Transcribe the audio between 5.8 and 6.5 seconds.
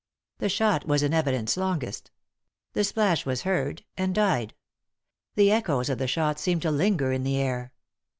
of the shot